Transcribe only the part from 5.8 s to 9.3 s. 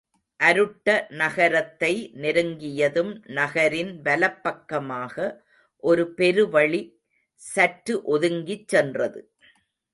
ஒரு பெருவழி சற்று ஒதுங்கிச் சென்றது.